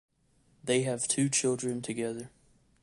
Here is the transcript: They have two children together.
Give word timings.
They 0.63 0.81
have 0.81 1.07
two 1.07 1.29
children 1.29 1.83
together. 1.83 2.31